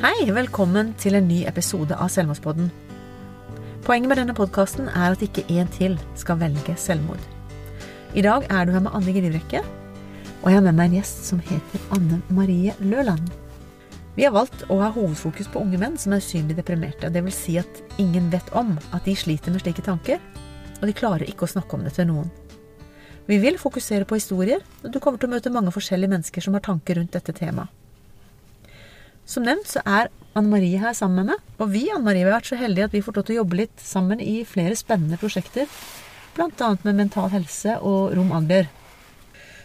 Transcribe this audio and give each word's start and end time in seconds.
Hei, 0.00 0.30
velkommen 0.32 0.94
til 0.96 1.12
en 1.18 1.26
ny 1.28 1.42
episode 1.44 1.92
av 1.92 2.08
Selvmordspodden. 2.08 2.70
Poenget 3.84 4.08
med 4.08 4.16
denne 4.16 4.32
podkasten 4.32 4.86
er 4.88 5.12
at 5.12 5.20
ikke 5.20 5.42
én 5.52 5.68
til 5.74 5.98
skal 6.16 6.38
velge 6.40 6.72
selvmord. 6.80 7.20
I 8.16 8.22
dag 8.24 8.46
er 8.48 8.64
du 8.64 8.72
her 8.72 8.80
med 8.80 8.94
Anne 8.96 9.12
Grivrekke, 9.12 9.60
og 10.40 10.46
jeg 10.48 10.56
har 10.56 10.64
med 10.64 10.78
meg 10.78 10.88
en 10.88 10.94
gjest 10.96 11.26
som 11.28 11.42
heter 11.44 11.84
Anne 11.92 12.22
Marie 12.32 12.72
Løland. 12.80 13.28
Vi 14.16 14.24
har 14.24 14.32
valgt 14.32 14.64
å 14.72 14.78
ha 14.80 14.88
hovedfokus 14.94 15.50
på 15.52 15.60
unge 15.60 15.82
menn 15.82 15.98
som 16.00 16.14
er 16.16 16.24
usynlig 16.24 16.56
deprimerte. 16.56 17.10
Det 17.12 17.20
vil 17.26 17.36
si 17.36 17.58
at 17.60 17.82
ingen 18.00 18.30
vet 18.32 18.48
om 18.56 18.78
at 18.96 19.04
de 19.04 19.12
sliter 19.12 19.52
med 19.52 19.60
slike 19.66 19.84
tanker, 19.84 20.16
og 20.78 20.86
de 20.88 20.96
klarer 20.96 21.28
ikke 21.28 21.44
å 21.44 21.52
snakke 21.58 21.76
om 21.76 21.84
det 21.84 21.92
til 21.98 22.08
noen. 22.08 22.32
Vi 23.28 23.36
vil 23.44 23.60
fokusere 23.60 24.08
på 24.08 24.16
historier, 24.16 24.64
og 24.80 24.96
du 24.96 24.96
kommer 24.96 25.20
til 25.20 25.28
å 25.28 25.34
møte 25.36 25.52
mange 25.52 25.76
forskjellige 25.76 26.14
mennesker 26.16 26.48
som 26.48 26.56
har 26.56 26.64
tanker 26.64 26.96
rundt 26.96 27.12
dette 27.20 27.36
temaet. 27.36 27.76
Som 29.30 29.46
nevnt 29.46 29.68
så 29.70 29.82
er 29.86 30.10
Anne 30.34 30.50
Marie 30.50 30.78
her 30.82 30.94
sammen 30.96 31.22
med 31.22 31.34
meg. 31.34 31.54
Og 31.62 31.70
vi 31.70 31.84
Anne 31.92 32.06
Marie, 32.06 32.24
har 32.26 32.34
vært 32.40 32.50
så 32.50 32.58
heldige 32.58 32.88
at 32.88 32.96
vi 32.96 33.02
får 33.04 33.18
lov 33.18 33.26
til 33.28 33.36
å 33.36 33.40
jobbe 33.42 33.60
litt 33.62 33.82
sammen 33.84 34.22
i 34.22 34.40
flere 34.48 34.78
spennende 34.78 35.18
prosjekter. 35.20 35.70
Bl.a. 36.34 36.70
med 36.82 36.98
Mental 36.98 37.30
Helse 37.30 37.76
og 37.86 38.14
Rom 38.16 38.32
Agder. 38.34 38.66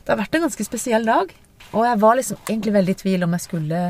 Det 0.05 0.13
har 0.13 0.21
vært 0.21 0.37
en 0.37 0.45
ganske 0.45 0.67
spesiell 0.67 1.05
dag. 1.07 1.33
Og 1.73 1.81
jeg 1.85 2.01
var 2.01 2.17
liksom 2.17 2.39
egentlig 2.45 2.75
veldig 2.75 2.93
i 2.93 3.01
tvil 3.01 3.25
om 3.25 3.33
jeg 3.35 3.45
skulle, 3.45 3.81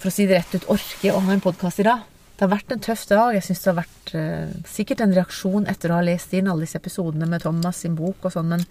for 0.00 0.10
å 0.10 0.14
si 0.14 0.26
det 0.28 0.38
rett 0.38 0.56
ut, 0.56 0.70
orke 0.76 1.12
å 1.12 1.22
ha 1.24 1.34
en 1.34 1.44
podkast 1.44 1.80
i 1.80 1.88
dag. 1.88 2.04
Det 2.36 2.46
har 2.46 2.52
vært 2.52 2.72
en 2.72 2.84
tøff 2.84 3.02
dag. 3.08 3.34
Jeg 3.36 3.46
syns 3.46 3.64
det 3.64 3.70
har 3.70 3.80
vært 3.80 4.14
eh, 4.16 4.52
sikkert 4.68 5.02
en 5.04 5.16
reaksjon 5.16 5.68
etter 5.72 5.92
å 5.92 5.98
ha 5.98 6.04
lest 6.04 6.32
inn 6.36 6.48
alle 6.48 6.64
disse 6.64 6.80
episodene 6.80 7.28
med 7.28 7.44
Thomas 7.44 7.80
sin 7.80 7.96
bok 7.98 8.28
og 8.28 8.36
sånn, 8.36 8.52
men, 8.52 8.64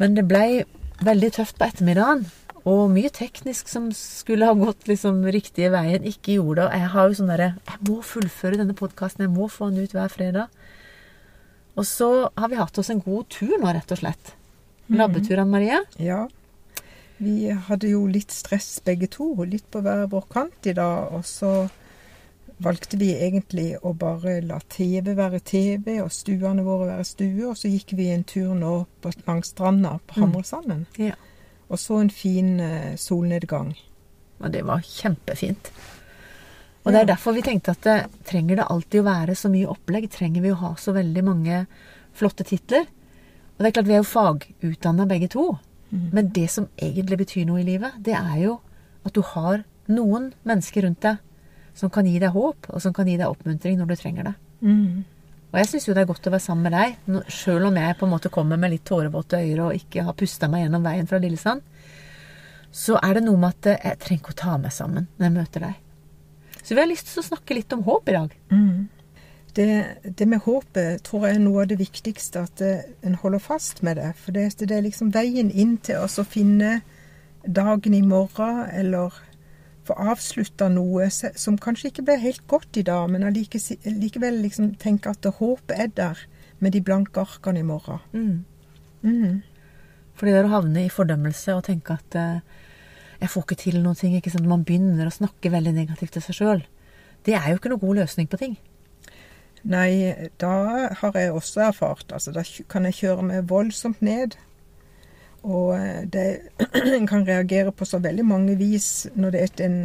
men 0.00 0.16
det 0.16 0.26
blei 0.28 0.62
veldig 1.04 1.30
tøft 1.36 1.56
på 1.60 1.68
ettermiddagen. 1.68 2.26
Og 2.68 2.90
mye 2.92 3.08
teknisk 3.12 3.70
som 3.72 3.88
skulle 3.96 4.48
ha 4.48 4.56
gått 4.56 4.88
liksom 4.90 5.22
riktige 5.32 5.70
veien, 5.72 6.04
ikke 6.04 6.36
gjorde 6.36 6.60
det. 6.60 6.66
Og 6.66 6.82
jeg 6.82 6.90
har 6.94 7.08
jo 7.08 7.16
sånn 7.20 7.32
derre 7.32 7.52
Jeg 7.56 7.86
må 7.88 8.00
fullføre 8.04 8.60
denne 8.60 8.76
podkasten. 8.76 9.24
Jeg 9.24 9.32
må 9.32 9.48
få 9.48 9.70
den 9.70 9.86
ut 9.86 9.94
hver 9.96 10.12
fredag. 10.12 10.52
Og 11.78 11.86
så 11.88 12.10
har 12.36 12.50
vi 12.52 12.58
hatt 12.60 12.78
oss 12.82 12.90
en 12.92 13.00
god 13.00 13.30
tur 13.32 13.56
nå, 13.56 13.70
rett 13.72 13.94
og 13.94 14.02
slett. 14.02 14.34
Labbetur, 14.90 15.38
Anne 15.38 15.54
Marie. 15.54 15.78
Ja. 16.02 16.26
Vi 17.20 17.52
hadde 17.68 17.92
jo 17.92 18.06
litt 18.10 18.32
stress 18.34 18.80
begge 18.84 19.08
to, 19.12 19.32
litt 19.44 19.68
på 19.72 19.82
hver 19.84 20.06
vår 20.10 20.26
kant 20.32 20.68
i 20.68 20.74
dag. 20.76 21.14
Og 21.16 21.24
så 21.28 21.68
valgte 22.60 22.98
vi 23.00 23.14
egentlig 23.14 23.70
å 23.80 23.94
bare 23.96 24.40
la 24.44 24.58
TV 24.68 25.14
være 25.16 25.40
TV 25.40 26.00
og 26.02 26.12
stuene 26.12 26.64
våre 26.66 26.90
være 26.90 27.08
stue. 27.08 27.48
Og 27.48 27.56
så 27.56 27.72
gikk 27.72 27.94
vi 27.96 28.10
en 28.12 28.26
tur 28.28 28.52
nå 28.58 28.74
på, 29.00 29.14
langs 29.24 29.54
stranda 29.54 29.96
på 30.10 30.20
Hamresanden. 30.20 30.84
Ja. 31.00 31.16
Og 31.70 31.78
så 31.78 32.00
en 32.00 32.12
fin 32.12 32.58
eh, 32.60 32.96
solnedgang. 32.98 33.72
Og 34.40 34.52
det 34.52 34.64
var 34.66 34.84
kjempefint. 34.84 35.70
Og 36.80 36.94
det 36.94 37.02
er 37.02 37.10
derfor 37.12 37.36
vi 37.36 37.44
tenkte 37.44 37.74
at 37.76 37.84
det, 37.84 37.96
trenger 38.26 38.58
det 38.58 38.68
alltid 38.72 39.02
å 39.02 39.08
være 39.10 39.36
så 39.36 39.50
mye 39.52 39.68
opplegg? 39.68 40.08
Trenger 40.10 40.42
vi 40.42 40.52
å 40.54 40.60
ha 40.62 40.70
så 40.80 40.94
veldig 40.96 41.24
mange 41.26 41.64
flotte 42.16 42.46
titler? 42.48 42.86
Og 43.54 43.60
det 43.60 43.68
er 43.68 43.74
klart 43.76 43.90
vi 43.90 43.96
er 43.98 44.00
jo 44.00 44.08
fagutdanna 44.08 45.04
begge 45.10 45.28
to. 45.34 45.50
Men 45.90 46.30
det 46.30 46.46
som 46.52 46.68
egentlig 46.78 47.18
betyr 47.24 47.46
noe 47.48 47.60
i 47.60 47.66
livet, 47.66 47.96
det 47.98 48.14
er 48.14 48.36
jo 48.44 48.60
at 49.04 49.14
du 49.16 49.20
har 49.26 49.64
noen 49.90 50.30
mennesker 50.46 50.86
rundt 50.86 51.02
deg 51.02 51.18
som 51.76 51.90
kan 51.92 52.06
gi 52.06 52.20
deg 52.22 52.34
håp, 52.34 52.68
og 52.70 52.82
som 52.82 52.94
kan 52.94 53.08
gi 53.08 53.16
deg 53.18 53.30
oppmuntring 53.30 53.78
når 53.78 53.90
du 53.90 53.96
trenger 53.98 54.30
det. 54.30 54.34
Mm. 54.60 55.02
Og 55.50 55.58
jeg 55.58 55.66
syns 55.66 55.88
jo 55.88 55.94
det 55.96 56.04
er 56.04 56.10
godt 56.10 56.28
å 56.28 56.32
være 56.32 56.44
sammen 56.44 56.68
med 56.68 56.76
deg, 56.76 57.24
sjøl 57.32 57.66
om 57.66 57.78
jeg 57.80 57.96
på 57.98 58.06
en 58.06 58.12
måte 58.12 58.30
kommer 58.30 58.60
med 58.60 58.70
litt 58.70 58.84
tårevåte 58.86 59.40
øyne 59.42 59.66
og 59.66 59.78
ikke 59.78 60.04
har 60.06 60.16
pusta 60.18 60.46
meg 60.50 60.64
gjennom 60.64 60.86
veien 60.86 61.10
fra 61.10 61.18
Lillesand. 61.22 61.64
Så 62.70 63.00
er 63.02 63.18
det 63.18 63.24
noe 63.26 63.40
med 63.40 63.56
at 63.56 63.82
jeg 63.82 63.98
trenger 64.04 64.22
ikke 64.22 64.36
å 64.36 64.40
ta 64.44 64.56
meg 64.62 64.74
sammen 64.74 65.08
når 65.16 65.26
jeg 65.26 65.36
møter 65.40 65.66
deg. 65.66 65.80
Så 66.62 66.76
vi 66.76 66.82
har 66.82 66.90
lyst 66.90 67.10
til 67.10 67.22
å 67.22 67.26
snakke 67.26 67.56
litt 67.56 67.74
om 67.74 67.82
håp 67.82 68.10
i 68.12 68.14
dag. 68.14 68.34
Mm. 68.54 68.88
Det, 69.56 69.66
det, 70.04 70.26
med 70.30 70.44
håpet 70.44 71.02
tror 71.02 71.26
jeg 71.26 71.40
er 71.40 71.42
noe 71.42 71.64
av 71.64 71.70
det 71.72 71.80
viktigste, 71.80 72.44
at 72.46 72.60
det, 72.62 72.74
en 73.02 73.18
holder 73.18 73.42
fast 73.42 73.82
med 73.82 73.98
det. 73.98 74.12
For 74.22 74.36
det, 74.36 74.52
det 74.62 74.76
er 74.76 74.86
liksom 74.86 75.10
veien 75.16 75.50
inn 75.50 75.74
til 75.82 75.98
oss 76.04 76.20
å 76.22 76.26
finne 76.28 76.76
dagen 77.42 77.96
i 77.96 78.04
morgen, 78.06 78.62
eller 78.70 79.18
få 79.90 79.96
avslutta 80.12 80.68
noe 80.72 81.08
som 81.10 81.58
kanskje 81.60 81.90
ikke 81.90 82.06
ble 82.06 82.18
helt 82.22 82.46
godt 82.50 82.78
i 82.80 82.86
dag, 82.86 83.10
men 83.10 83.26
likevel 83.34 84.40
liksom 84.44 84.74
tenke 84.80 85.12
at 85.12 85.26
håpet 85.40 85.76
er 85.76 85.92
der 85.96 86.24
med 86.60 86.72
de 86.72 86.82
blanke 86.84 87.20
arkene 87.20 87.60
i 87.62 87.66
morgen. 87.66 88.00
Mm. 88.12 88.44
Mm. 89.02 89.42
Fordi 90.14 90.34
det 90.34 90.44
å 90.44 90.52
havne 90.52 90.84
i 90.84 90.92
fordømmelse 90.92 91.56
og 91.56 91.64
tenke 91.64 91.96
at 91.96 92.16
eh, 92.20 92.42
jeg 93.20 93.32
får 93.32 93.46
ikke 93.46 93.60
til 93.62 93.78
noen 93.80 93.96
ting, 93.96 94.16
ikke 94.16 94.32
sant? 94.32 94.48
man 94.48 94.66
begynner 94.68 95.08
å 95.08 95.14
snakke 95.14 95.52
veldig 95.52 95.72
negativt 95.76 96.16
til 96.16 96.24
seg 96.24 96.36
sjøl, 96.36 96.66
det 97.26 97.36
er 97.36 97.50
jo 97.50 97.60
ikke 97.60 97.72
noe 97.72 97.82
god 97.82 98.02
løsning 98.02 98.28
på 98.30 98.40
ting. 98.40 98.58
Nei, 99.68 100.12
da 100.40 100.52
har 100.96 101.16
jeg 101.20 101.34
også 101.36 101.66
erfart. 101.66 102.14
Altså, 102.16 102.32
da 102.32 102.44
kan 102.72 102.86
jeg 102.88 102.96
kjøre 103.02 103.26
meg 103.28 103.50
voldsomt 103.50 104.00
ned. 104.00 104.38
Og 105.42 105.78
det, 106.12 106.26
en 106.98 107.06
kan 107.08 107.24
reagere 107.28 107.72
på 107.72 107.88
så 107.88 107.98
veldig 107.98 108.26
mange 108.26 108.56
vis 108.60 109.08
når 109.14 109.36
det, 109.36 109.46
en, 109.64 109.78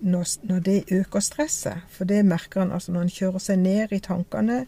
når, 0.00 0.36
når 0.46 0.60
det 0.66 0.78
øker 0.92 1.20
stresset. 1.24 1.82
For 1.90 2.08
det 2.08 2.24
merker 2.26 2.62
en 2.62 2.72
altså 2.72 2.94
når 2.94 3.06
en 3.06 3.16
kjører 3.16 3.42
seg 3.42 3.58
ned 3.58 3.92
i 3.92 4.02
tankene, 4.04 4.62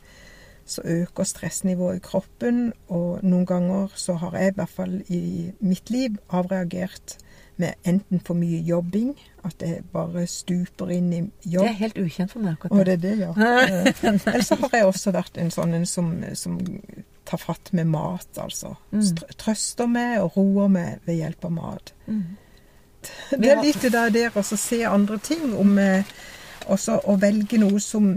så 0.71 0.83
øker 0.85 1.25
stressnivået 1.25 2.01
i 2.01 2.05
kroppen. 2.05 2.73
Og 2.89 3.23
noen 3.23 3.47
ganger 3.47 3.95
så 3.95 4.19
har 4.23 4.39
jeg 4.39 4.53
i 4.53 4.59
hvert 4.59 4.77
fall 4.77 5.01
i 5.09 5.51
mitt 5.61 5.91
liv 5.91 6.19
avreagert 6.29 7.17
med 7.61 7.77
enten 7.85 8.23
for 8.25 8.39
mye 8.39 8.63
jobbing, 8.65 9.15
at 9.45 9.63
jeg 9.65 9.85
bare 9.93 10.27
stuper 10.29 10.91
inn 10.93 11.13
i 11.13 11.21
jobb. 11.49 11.65
Det 11.65 11.71
er 11.71 11.79
helt 11.81 11.99
ukjent 12.03 12.31
for 12.33 12.41
meg. 12.45 12.57
akkurat 12.59 12.73
Og 12.79 12.85
det 12.85 12.93
er 12.97 13.03
det, 13.05 13.15
ja. 13.19 13.31
Eller 14.35 14.45
så 14.45 14.59
har 14.61 14.75
jeg 14.77 14.87
også 14.91 15.13
vært 15.17 15.39
en 15.41 15.51
sånn 15.55 15.75
en 15.79 15.87
som, 15.89 16.11
som 16.37 16.59
tar 17.25 17.39
fatt 17.41 17.73
med 17.73 17.87
mat, 17.93 18.29
altså. 18.43 18.75
Mm. 18.93 19.07
Trøster 19.41 19.89
meg 19.89 20.19
og 20.25 20.37
roer 20.37 20.69
meg 20.73 20.99
ved 21.07 21.21
hjelp 21.23 21.45
av 21.49 21.53
mat. 21.57 21.93
Mm. 22.07 22.25
Det 23.31 23.49
er 23.55 23.63
litt 23.65 23.81
det 23.81 23.93
der 24.13 24.37
å 24.37 24.43
se 24.45 24.83
andre 24.85 25.17
ting, 25.25 25.55
om 25.57 25.79
også 26.71 26.99
å 27.09 27.17
velge 27.23 27.59
noe 27.63 27.81
som 27.81 28.11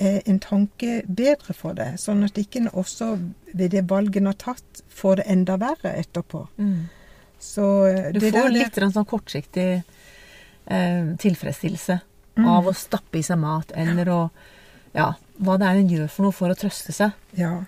er 0.00 0.22
en 0.30 0.38
tanke 0.40 1.00
bedre 1.08 1.52
for 1.56 1.74
deg, 1.76 1.98
sånn 2.00 2.22
at 2.24 2.38
ikke 2.40 2.62
en 2.62 2.70
også 2.72 3.10
ved 3.52 3.72
det 3.74 3.82
valget 3.90 4.22
en 4.22 4.30
har 4.30 4.38
tatt, 4.40 4.82
får 4.88 5.20
det 5.20 5.26
enda 5.34 5.58
verre 5.60 5.92
etterpå. 5.98 6.46
Mm. 6.56 6.88
Så 7.40 7.64
Du 8.12 8.20
det 8.20 8.30
får 8.32 8.48
der- 8.48 8.54
litt 8.54 8.78
sånn 8.94 9.06
kortsiktig 9.08 9.82
eh, 10.66 11.14
tilfredsstillelse 11.18 12.00
Mm. 12.38 12.46
av 12.48 12.64
å 12.70 12.72
stappe 12.72 13.18
i 13.18 13.22
seg 13.26 13.36
mat, 13.38 13.72
eller 13.74 14.06
å 14.08 14.30
Ja, 14.94 15.12
hva 15.42 15.56
det 15.58 15.66
er 15.66 15.76
en 15.80 15.88
gjør 15.88 16.08
for 16.10 16.22
noe 16.24 16.32
for 16.32 16.48
å 16.48 16.54
trøste 16.56 16.92
seg. 16.94 17.12
Ja. 17.36 17.64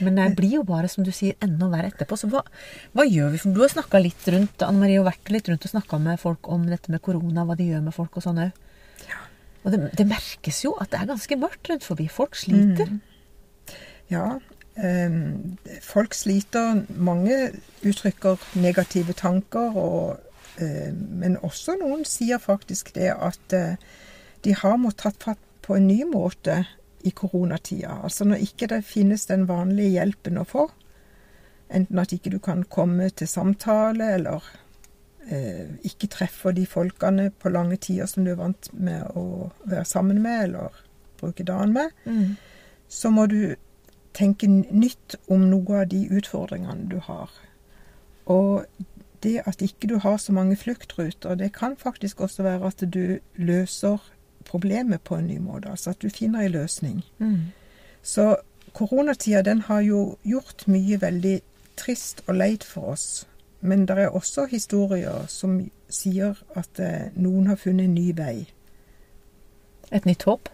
Men 0.00 0.14
det 0.16 0.36
blir 0.36 0.52
jo 0.58 0.62
bare, 0.64 0.88
som 0.88 1.02
du 1.04 1.10
sier, 1.12 1.34
enda 1.42 1.66
verre 1.68 1.90
etterpå. 1.90 2.16
Så 2.16 2.28
hva, 2.30 2.40
hva 2.94 3.04
gjør 3.04 3.30
vi? 3.32 3.38
For 3.38 3.52
du 3.52 3.60
har 3.60 3.68
snakka 3.68 4.00
litt 4.02 4.24
rundt 4.32 4.62
Anne 4.62 4.78
Marie 4.80 4.96
har 5.02 5.04
vært 5.10 5.28
litt 5.32 5.48
rundt 5.48 5.64
og 5.66 5.70
snakka 5.72 5.98
med 6.00 6.20
folk 6.20 6.48
om 6.48 6.64
dette 6.66 6.88
med 6.92 7.02
korona, 7.02 7.44
hva 7.44 7.56
de 7.56 7.64
gjør 7.72 7.82
med 7.82 7.94
folk 7.94 8.16
og 8.16 8.22
sånn 8.24 8.38
òg. 8.46 8.52
Og 9.64 9.70
det, 9.72 9.80
det 9.96 10.06
merkes 10.08 10.62
jo 10.64 10.72
at 10.80 10.90
det 10.90 11.00
er 11.00 11.06
ganske 11.12 11.36
mørkt 11.38 11.68
rundt 11.70 11.84
forbi. 11.84 12.08
Folk 12.08 12.34
sliter. 12.36 12.88
Ja. 14.10 14.38
ehm, 14.76 15.58
folk 15.84 16.14
sliter. 16.14 16.86
Mange 16.96 17.52
uttrykker 17.84 18.38
negative 18.56 19.12
tanker, 19.14 19.76
og, 19.76 20.20
men 21.22 21.38
også 21.42 21.76
noen 21.80 22.04
sier 22.08 22.42
faktisk 22.42 22.92
det 22.96 23.12
at 23.14 23.56
eh, 23.56 23.80
de 24.44 24.54
har 24.58 24.78
måttet 24.80 25.04
tatt 25.04 25.28
fatt 25.30 25.48
på 25.62 25.76
en 25.78 25.86
ny 25.86 26.02
måte 26.04 26.64
i 27.06 27.10
koronatida. 27.10 28.00
Altså 28.02 28.26
når 28.26 28.42
ikke 28.46 28.68
det 28.72 28.82
finnes 28.86 29.26
den 29.30 29.46
vanlige 29.48 29.96
hjelpen 29.96 30.40
å 30.42 30.46
få. 30.46 30.66
Enten 31.72 31.98
at 32.02 32.12
ikke 32.12 32.34
du 32.34 32.38
kan 32.42 32.64
komme 32.68 33.08
til 33.16 33.30
samtale, 33.30 34.10
eller 34.18 34.44
eh, 35.30 35.70
ikke 35.88 36.10
treffer 36.12 36.54
de 36.54 36.66
folkene 36.66 37.30
på 37.30 37.52
lange 37.54 37.78
tider 37.80 38.10
som 38.10 38.26
du 38.26 38.34
er 38.34 38.40
vant 38.42 38.70
med 38.74 39.06
å 39.16 39.52
være 39.64 39.86
sammen 39.88 40.20
med, 40.22 40.48
eller 40.48 40.82
bruke 41.22 41.46
dagen 41.46 41.72
med 41.72 41.90
Mm. 42.04 42.36
så 42.88 43.10
må 43.10 43.26
du 43.26 43.54
tenke 44.12 44.46
nytt 44.48 45.14
om 45.28 45.46
noe 45.48 45.80
av 45.80 45.88
de 45.88 46.02
utfordringene 46.10 46.88
du 46.90 46.98
har. 46.98 47.30
Og 48.26 48.66
det 49.22 49.42
at 49.46 49.62
ikke 49.62 49.88
du 49.88 49.96
har 50.02 50.16
så 50.18 50.32
mange 50.32 50.56
fluktruter, 50.56 51.34
det 51.38 51.52
kan 51.54 51.76
faktisk 51.76 52.20
også 52.20 52.42
være 52.42 52.66
at 52.66 52.84
du 52.94 53.18
løser 53.36 53.98
problemet 54.44 55.00
på 55.06 55.16
en 55.16 55.26
ny 55.30 55.38
måte. 55.38 55.70
Altså 55.70 55.90
at 55.90 56.02
du 56.02 56.08
finner 56.10 56.40
en 56.46 56.50
løsning. 56.52 57.02
Mm. 57.18 57.38
Så 58.02 58.36
koronatida 58.74 59.42
den 59.46 59.60
har 59.68 59.80
jo 59.86 60.16
gjort 60.26 60.66
mye 60.66 60.98
veldig 61.00 61.36
trist 61.76 62.22
og 62.26 62.34
leit 62.40 62.64
for 62.64 62.92
oss. 62.96 63.26
Men 63.60 63.86
det 63.86 63.98
er 63.98 64.10
også 64.10 64.46
historier 64.50 65.26
som 65.30 65.60
sier 65.92 66.34
at 66.58 66.80
eh, 66.82 67.10
noen 67.14 67.46
har 67.46 67.56
funnet 67.60 67.84
en 67.86 67.94
ny 67.94 68.08
vei. 68.18 68.46
Et 69.92 70.04
nytt 70.08 70.24
håp. 70.26 70.48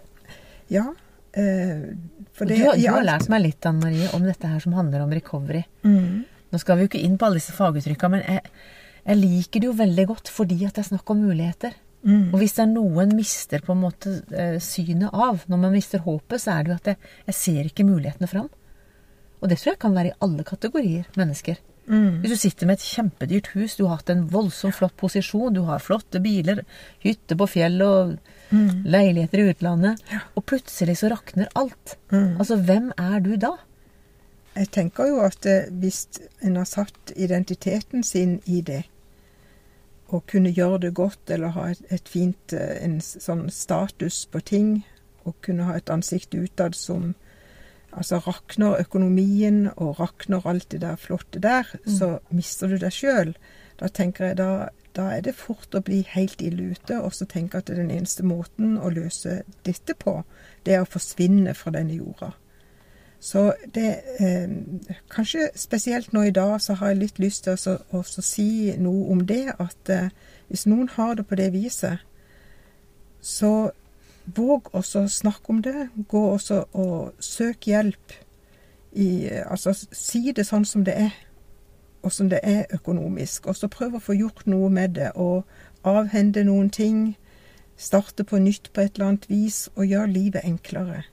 Ja. 0.69 0.91
Eh, 1.33 1.95
for 2.35 2.45
du, 2.45 2.53
det, 2.55 2.59
har- 2.67 2.77
du 2.77 2.89
har 2.91 3.07
lært 3.07 3.29
meg 3.33 3.43
litt 3.47 3.67
Anne 3.69 3.81
Marie, 3.87 4.09
om 4.13 4.27
dette 4.27 4.51
her 4.51 4.61
som 4.61 4.75
handler 4.77 5.05
om 5.07 5.15
recovery. 5.15 5.63
Mm. 5.87 6.25
Nå 6.53 6.59
skal 6.63 6.77
vi 6.79 6.87
jo 6.87 6.91
ikke 6.93 7.03
inn 7.05 7.19
på 7.21 7.27
alle 7.29 7.41
disse 7.41 7.53
faguttrykkene, 7.57 8.11
men 8.17 8.25
jeg, 8.25 8.53
jeg 9.05 9.21
liker 9.21 9.61
det 9.61 9.69
jo 9.69 9.77
veldig 9.83 10.07
godt 10.09 10.31
fordi 10.33 10.63
at 10.65 10.75
det 10.79 10.85
er 10.85 10.91
snakk 10.95 11.11
om 11.13 11.21
muligheter. 11.27 11.77
Mm. 12.07 12.29
Og 12.33 12.39
hvis 12.41 12.55
det 12.57 12.63
er 12.63 12.71
noe 12.73 13.03
en 13.03 13.17
mister 13.19 13.65
på 13.67 13.75
en 13.75 13.81
måte 13.83 14.13
eh, 14.33 14.59
synet 14.63 15.11
av, 15.13 15.43
når 15.51 15.59
man 15.65 15.75
mister 15.75 15.99
håpet, 16.05 16.41
så 16.41 16.55
er 16.55 16.63
det 16.65 16.71
jo 16.73 16.77
at 16.79 16.91
jeg, 16.93 17.01
jeg 17.27 17.35
ser 17.41 17.69
ikke 17.73 17.89
mulighetene 17.89 18.31
fram. 18.31 18.49
Og 19.43 19.51
det 19.51 19.59
tror 19.61 19.75
jeg 19.75 19.81
kan 19.83 19.95
være 19.99 20.13
i 20.13 20.19
alle 20.25 20.47
kategorier 20.47 21.05
mennesker. 21.19 21.59
Mm. 21.89 22.19
Hvis 22.21 22.33
du 22.35 22.41
sitter 22.43 22.69
med 22.69 22.77
et 22.77 22.85
kjempedyrt 22.85 23.47
hus, 23.55 23.77
du 23.79 23.87
har 23.87 23.99
hatt 24.01 24.11
en 24.13 24.27
voldsomt 24.29 24.77
flott 24.77 24.97
posisjon, 25.01 25.55
du 25.57 25.63
har 25.65 25.81
flotte 25.81 26.21
biler, 26.21 26.65
hytte 27.05 27.37
på 27.39 27.47
fjell 27.59 27.81
og 27.87 28.19
Mm. 28.49 28.87
leiligheter 28.89 29.43
i 29.43 29.51
utlandet, 29.53 29.99
og 30.33 30.45
plutselig 30.49 30.95
så 30.97 31.11
rakner 31.13 31.51
alt. 31.55 31.99
Mm. 32.09 32.39
Altså, 32.41 32.57
hvem 32.65 32.87
er 32.97 33.19
du 33.21 33.35
da? 33.37 33.51
Jeg 34.59 34.73
tenker 34.75 35.07
jo 35.07 35.21
at 35.23 35.47
eh, 35.47 35.69
hvis 35.71 36.07
en 36.43 36.57
har 36.59 36.67
satt 36.67 37.13
identiteten 37.15 38.03
sin 38.03 38.41
i 38.47 38.61
det, 38.61 38.83
og 40.09 40.25
kunne 40.27 40.51
gjøre 40.51 40.81
det 40.87 40.95
godt, 40.97 41.31
eller 41.31 41.53
ha 41.55 41.69
et, 41.71 41.83
et 41.95 42.09
fint 42.09 42.55
eh, 42.57 42.79
en 42.83 42.99
sånn 43.01 43.47
status 43.55 44.25
på 44.33 44.43
ting, 44.43 44.73
og 45.29 45.37
kunne 45.45 45.69
ha 45.69 45.77
et 45.79 45.91
ansikt 45.93 46.35
utad 46.35 46.79
som 46.79 47.15
Altså 47.89 48.19
rakner 48.21 48.77
økonomien 48.83 49.71
og 49.81 49.97
rakner 49.99 50.45
alt 50.47 50.67
det 50.71 50.83
der 50.83 50.99
flotte 51.01 51.41
der, 51.41 51.65
så 51.89 52.19
mister 52.29 52.69
du 52.69 52.77
deg 52.77 52.93
sjøl. 52.93 53.33
Da 53.81 53.89
tenker 53.89 54.29
jeg 54.29 54.37
da, 54.37 54.69
da 54.93 55.07
er 55.17 55.23
det 55.25 55.35
fort 55.35 55.75
å 55.75 55.81
bli 55.83 56.03
helt 56.13 56.43
ille 56.45 56.75
ute, 56.77 56.99
og 57.01 57.17
så 57.17 57.25
tenke 57.25 57.59
at 57.59 57.73
den 57.73 57.91
eneste 57.91 58.27
måten 58.29 58.77
å 58.77 58.93
løse 58.93 59.41
dette 59.65 59.97
på, 59.97 60.19
det 60.69 60.77
er 60.77 60.85
å 60.85 60.91
forsvinne 60.91 61.57
fra 61.57 61.73
denne 61.75 61.97
jorda. 61.97 62.35
Så 63.21 63.53
det 63.75 64.01
eh, 64.21 64.49
Kanskje 65.11 65.49
spesielt 65.55 66.13
nå 66.13 66.23
i 66.23 66.31
dag 66.31 66.61
så 66.61 66.75
har 66.79 66.93
jeg 66.93 67.01
litt 67.03 67.19
lyst 67.19 67.45
til 67.45 67.59
å 67.91 68.03
si 68.05 68.75
noe 68.79 69.11
om 69.11 69.25
det. 69.27 69.55
At 69.59 69.91
eh, 69.91 70.11
hvis 70.49 70.67
noen 70.67 70.89
har 70.95 71.15
det 71.19 71.27
på 71.27 71.39
det 71.39 71.53
viset, 71.53 71.99
så 73.21 73.71
våg 74.37 74.71
også 74.73 75.05
å 75.05 75.11
snakke 75.11 75.51
om 75.51 75.63
det. 75.63 75.89
Gå 76.09 76.25
også 76.31 76.65
og 76.73 77.13
søk 77.19 77.67
hjelp. 77.67 78.15
I, 78.93 79.27
eh, 79.27 79.45
altså 79.51 79.75
si 79.75 80.33
det 80.33 80.47
sånn 80.47 80.65
som 80.65 80.85
det 80.87 80.95
er, 80.97 81.15
og 82.03 82.13
som 82.15 82.31
det 82.31 82.41
er 82.43 82.67
økonomisk. 82.75 83.47
Og 83.51 83.57
så 83.57 83.69
prøv 83.69 83.99
å 83.99 84.05
få 84.05 84.15
gjort 84.15 84.47
noe 84.47 84.71
med 84.71 84.95
det, 84.95 85.11
og 85.15 85.45
avhende 85.83 86.47
noen 86.47 86.71
ting. 86.71 87.17
Starte 87.77 88.25
på 88.25 88.39
nytt 88.43 88.73
på 88.73 88.81
et 88.81 88.95
eller 88.95 89.13
annet 89.13 89.31
vis, 89.31 89.69
og 89.75 89.87
gjøre 89.87 90.15
livet 90.15 90.47
enklere. 90.47 91.05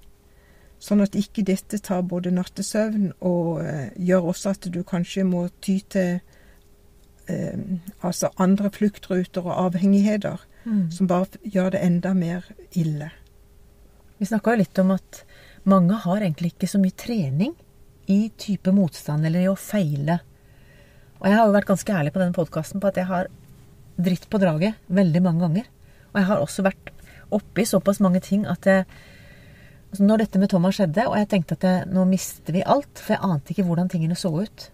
Sånn 0.85 1.01
at 1.01 1.17
ikke 1.17 1.45
dette 1.47 1.79
tar 1.81 2.03
både 2.05 2.33
nattesøvn 2.35 3.15
og 3.25 3.63
eh, 3.63 3.87
gjør 3.97 4.31
også 4.33 4.53
at 4.53 4.67
du 4.69 4.83
kanskje 4.85 5.23
må 5.25 5.47
ty 5.65 5.79
til 5.89 6.19
eh, 7.31 7.63
altså 8.05 8.29
andre 8.37 8.69
fluktruter 8.73 9.47
og 9.47 9.57
avhengigheter 9.69 10.43
som 10.89 11.07
bare 11.09 11.39
gjør 11.43 11.75
det 11.75 11.81
enda 11.85 12.13
mer 12.17 12.45
ille. 12.73 13.11
Vi 14.17 14.25
snakka 14.25 14.53
jo 14.53 14.61
litt 14.63 14.79
om 14.81 14.93
at 14.95 15.21
mange 15.69 15.97
har 16.05 16.23
egentlig 16.23 16.53
ikke 16.53 16.69
så 16.69 16.79
mye 16.81 16.95
trening 16.97 17.53
i 18.09 18.31
type 18.37 18.71
motstand 18.73 19.25
eller 19.27 19.45
i 19.45 19.51
å 19.51 19.57
feile. 19.59 20.19
Og 21.19 21.27
jeg 21.29 21.37
har 21.37 21.47
jo 21.47 21.55
vært 21.55 21.69
ganske 21.69 21.93
ærlig 21.93 22.13
på 22.15 22.21
denne 22.21 22.37
podkasten 22.37 22.81
på 22.81 22.89
at 22.89 22.99
jeg 23.01 23.09
har 23.09 23.29
dritt 23.95 24.27
på 24.29 24.41
draget 24.41 24.81
veldig 24.87 25.21
mange 25.25 25.45
ganger. 25.45 25.69
Og 26.13 26.19
jeg 26.21 26.29
har 26.29 26.43
også 26.43 26.65
vært 26.65 26.91
oppi 27.33 27.65
såpass 27.67 28.01
mange 28.03 28.21
ting 28.23 28.45
at 28.49 28.65
jeg 28.69 28.85
altså 29.95 30.07
Når 30.11 30.23
dette 30.25 30.41
med 30.41 30.51
Thomas 30.51 30.77
skjedde, 30.77 31.07
og 31.07 31.15
jeg 31.17 31.29
tenkte 31.31 31.57
at 31.57 31.65
jeg, 31.65 31.87
nå 31.95 32.05
mister 32.09 32.55
vi 32.55 32.61
alt, 32.61 32.99
for 32.99 33.15
jeg 33.15 33.23
ante 33.23 33.55
ikke 33.55 33.65
hvordan 33.67 33.89
tingene 33.91 34.17
så 34.19 34.33
ut. 34.35 34.67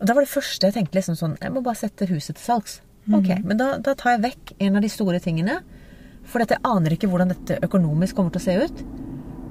Og 0.00 0.08
da 0.08 0.16
var 0.16 0.24
det 0.24 0.32
første 0.32 0.68
jeg 0.68 0.74
tenkte 0.74 0.98
liksom 0.98 1.16
sånn 1.16 1.36
Jeg 1.40 1.52
må 1.54 1.62
bare 1.64 1.78
sette 1.78 2.08
huset 2.10 2.34
til 2.34 2.42
salgs. 2.42 2.80
Ok, 3.12 3.28
Men 3.44 3.60
da, 3.60 3.74
da 3.84 3.92
tar 3.98 4.14
jeg 4.14 4.24
vekk 4.24 4.54
en 4.64 4.78
av 4.78 4.84
de 4.84 4.90
store 4.92 5.20
tingene. 5.20 5.60
For 6.24 6.40
jeg 6.40 6.60
aner 6.64 6.94
ikke 6.96 7.10
hvordan 7.12 7.34
dette 7.34 7.60
økonomisk 7.66 8.16
kommer 8.16 8.32
til 8.32 8.40
å 8.40 8.46
se 8.46 8.56
ut. 8.64 8.82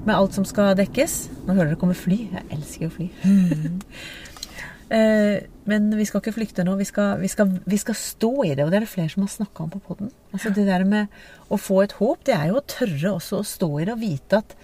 Med 0.04 0.14
alt 0.16 0.36
som 0.36 0.46
skal 0.48 0.74
dekkes. 0.78 1.16
Nå 1.46 1.54
hører 1.54 1.72
dere 1.72 1.80
komme 1.80 1.96
fly. 1.96 2.18
Jeg 2.34 2.46
elsker 2.58 2.88
jo 2.88 2.92
fly. 2.96 3.08
Mm. 3.22 3.78
Men 5.70 5.88
vi 5.96 6.04
skal 6.06 6.20
ikke 6.20 6.34
flykte 6.34 6.64
nå. 6.66 6.74
Vi 6.80 6.86
skal, 6.88 7.16
vi, 7.22 7.30
skal, 7.30 7.54
vi 7.64 7.78
skal 7.80 7.96
stå 7.98 8.32
i 8.44 8.52
det. 8.52 8.66
Og 8.66 8.72
det 8.72 8.80
er 8.80 8.86
det 8.86 8.92
flere 8.92 9.12
som 9.12 9.24
har 9.24 9.32
snakka 9.32 9.64
om 9.64 9.72
på 9.72 9.82
poden. 9.86 10.10
Altså 10.34 10.52
det 10.54 10.66
der 10.68 10.84
med 10.88 11.14
å 11.48 11.58
få 11.60 11.84
et 11.84 11.96
håp, 12.00 12.24
det 12.26 12.34
er 12.36 12.50
jo 12.50 12.58
å 12.60 12.66
tørre 12.68 13.14
også 13.14 13.40
å 13.40 13.48
stå 13.48 13.70
i 13.78 13.86
det 13.86 13.94
og 13.94 14.02
vite 14.02 14.42
at 14.42 14.56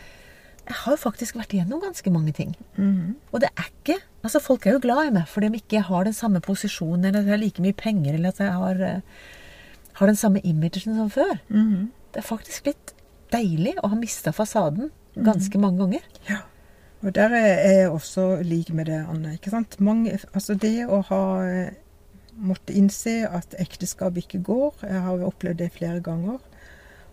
jeg 0.67 0.77
har 0.85 0.93
jo 0.95 1.01
faktisk 1.01 1.37
vært 1.39 1.55
igjennom 1.57 1.81
ganske 1.83 2.11
mange 2.15 2.33
ting. 2.37 2.55
Og 3.33 3.41
det 3.41 3.51
er 3.57 3.69
ikke 3.71 4.01
Altså, 4.21 4.37
folk 4.45 4.67
er 4.67 4.75
jo 4.75 4.83
glad 4.85 5.07
i 5.09 5.12
meg 5.15 5.29
fordi 5.33 5.49
om 5.49 5.55
ikke 5.57 5.79
jeg 5.79 5.87
har 5.89 6.05
den 6.05 6.12
samme 6.12 6.43
posisjonen, 6.45 7.07
eller 7.07 7.23
at 7.23 7.25
jeg 7.25 7.33
har 7.33 7.41
like 7.41 7.62
mye 7.65 7.73
penger, 7.73 8.15
eller 8.15 8.29
at 8.35 8.41
jeg 8.43 8.53
har, 8.53 8.83
eh, 8.85 9.01
har 9.97 10.07
den 10.07 10.17
samme 10.17 10.41
imagen 10.45 10.95
som 10.99 11.09
før. 11.11 11.39
Det 12.12 12.21
er 12.21 12.27
faktisk 12.27 12.67
litt 12.67 12.93
deilig 13.33 13.79
å 13.83 13.89
ha 13.89 13.97
mista 13.97 14.31
fasaden 14.31 14.91
ganske 15.17 15.57
mange 15.59 15.79
ganger. 15.79 16.05
Ja. 16.29 16.43
Og 17.03 17.15
der 17.15 17.33
er 17.33 17.81
jeg 17.81 17.91
også 17.91 18.43
lik 18.45 18.75
med 18.75 18.87
det, 18.87 19.07
Anne. 19.09 19.33
ikke 19.39 19.51
sant? 19.51 19.81
Mange, 19.81 20.19
altså 20.35 20.55
det 20.55 20.85
å 20.87 21.01
ha 21.09 21.23
måttet 22.37 22.77
innse 22.77 23.29
at 23.29 23.55
ekteskap 23.59 24.17
ikke 24.17 24.43
går. 24.45 24.75
Jeg 24.83 25.01
har 25.01 25.17
jo 25.17 25.31
opplevd 25.31 25.59
det 25.59 25.73
flere 25.73 26.01
ganger. 26.01 26.39